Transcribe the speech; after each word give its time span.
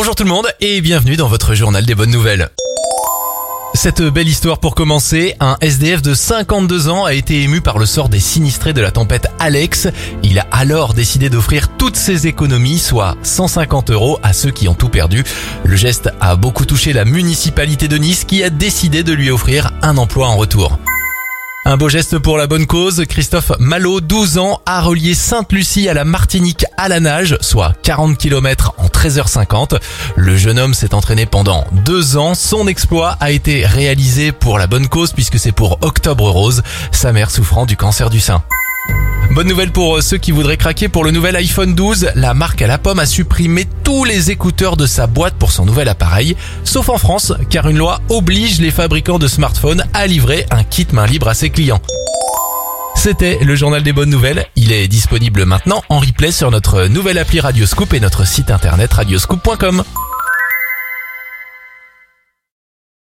Bonjour 0.00 0.14
tout 0.14 0.24
le 0.24 0.30
monde 0.30 0.48
et 0.62 0.80
bienvenue 0.80 1.16
dans 1.16 1.28
votre 1.28 1.52
journal 1.52 1.84
des 1.84 1.94
bonnes 1.94 2.10
nouvelles. 2.10 2.48
Cette 3.74 4.00
belle 4.00 4.28
histoire 4.28 4.58
pour 4.58 4.74
commencer, 4.74 5.34
un 5.40 5.58
SDF 5.60 6.00
de 6.00 6.14
52 6.14 6.88
ans 6.88 7.04
a 7.04 7.12
été 7.12 7.42
ému 7.42 7.60
par 7.60 7.78
le 7.78 7.84
sort 7.84 8.08
des 8.08 8.18
sinistrés 8.18 8.72
de 8.72 8.80
la 8.80 8.92
tempête 8.92 9.28
Alex. 9.38 9.88
Il 10.22 10.38
a 10.38 10.46
alors 10.52 10.94
décidé 10.94 11.28
d'offrir 11.28 11.68
toutes 11.76 11.96
ses 11.96 12.26
économies, 12.26 12.78
soit 12.78 13.14
150 13.24 13.90
euros 13.90 14.18
à 14.22 14.32
ceux 14.32 14.52
qui 14.52 14.68
ont 14.68 14.74
tout 14.74 14.88
perdu. 14.88 15.22
Le 15.64 15.76
geste 15.76 16.08
a 16.18 16.34
beaucoup 16.34 16.64
touché 16.64 16.94
la 16.94 17.04
municipalité 17.04 17.86
de 17.86 17.98
Nice 17.98 18.24
qui 18.24 18.42
a 18.42 18.48
décidé 18.48 19.02
de 19.02 19.12
lui 19.12 19.30
offrir 19.30 19.70
un 19.82 19.98
emploi 19.98 20.28
en 20.28 20.36
retour. 20.38 20.78
Un 21.66 21.76
beau 21.76 21.90
geste 21.90 22.16
pour 22.16 22.38
la 22.38 22.46
bonne 22.46 22.64
cause, 22.64 23.04
Christophe 23.06 23.52
Malo, 23.58 24.00
12 24.00 24.38
ans, 24.38 24.62
a 24.64 24.80
relié 24.80 25.12
Sainte-Lucie 25.12 25.90
à 25.90 25.94
la 25.94 26.06
Martinique 26.06 26.64
à 26.78 26.88
la 26.88 27.00
nage, 27.00 27.36
soit 27.42 27.74
40 27.82 28.16
km 28.16 28.72
13h50. 29.00 29.80
Le 30.14 30.36
jeune 30.36 30.58
homme 30.58 30.74
s'est 30.74 30.92
entraîné 30.92 31.24
pendant 31.24 31.64
deux 31.86 32.18
ans. 32.18 32.34
Son 32.34 32.66
exploit 32.66 33.16
a 33.18 33.30
été 33.30 33.64
réalisé 33.64 34.30
pour 34.30 34.58
la 34.58 34.66
bonne 34.66 34.88
cause 34.88 35.14
puisque 35.14 35.38
c'est 35.38 35.52
pour 35.52 35.78
Octobre 35.80 36.28
Rose, 36.28 36.62
sa 36.92 37.10
mère 37.10 37.30
souffrant 37.30 37.64
du 37.64 37.78
cancer 37.78 38.10
du 38.10 38.20
sein. 38.20 38.42
Bonne 39.34 39.48
nouvelle 39.48 39.72
pour 39.72 39.96
euh, 39.96 40.00
ceux 40.02 40.18
qui 40.18 40.32
voudraient 40.32 40.58
craquer 40.58 40.88
pour 40.88 41.02
le 41.02 41.12
nouvel 41.12 41.34
iPhone 41.36 41.74
12. 41.74 42.10
La 42.14 42.34
marque 42.34 42.60
à 42.60 42.66
la 42.66 42.76
pomme 42.76 42.98
a 42.98 43.06
supprimé 43.06 43.66
tous 43.84 44.04
les 44.04 44.30
écouteurs 44.30 44.76
de 44.76 44.84
sa 44.84 45.06
boîte 45.06 45.34
pour 45.34 45.50
son 45.50 45.64
nouvel 45.64 45.88
appareil, 45.88 46.36
sauf 46.64 46.90
en 46.90 46.98
France, 46.98 47.32
car 47.48 47.70
une 47.70 47.78
loi 47.78 48.02
oblige 48.10 48.60
les 48.60 48.70
fabricants 48.70 49.18
de 49.18 49.28
smartphones 49.28 49.84
à 49.94 50.06
livrer 50.06 50.44
un 50.50 50.62
kit 50.62 50.88
main 50.92 51.06
libre 51.06 51.28
à 51.28 51.34
ses 51.34 51.48
clients. 51.48 51.80
C'était 53.02 53.38
le 53.42 53.54
journal 53.54 53.82
des 53.82 53.94
bonnes 53.94 54.10
nouvelles. 54.10 54.44
Il 54.56 54.72
est 54.72 54.86
disponible 54.86 55.46
maintenant 55.46 55.82
en 55.88 56.00
replay 56.00 56.32
sur 56.32 56.50
notre 56.50 56.84
nouvelle 56.84 57.16
appli 57.16 57.40
Radioscoop 57.40 57.94
et 57.94 58.00
notre 58.00 58.26
site 58.26 58.50
internet 58.50 58.92
radioscoop.com. 58.92 59.82